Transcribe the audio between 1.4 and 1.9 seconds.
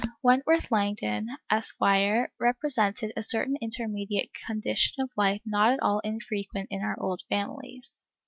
Esq.,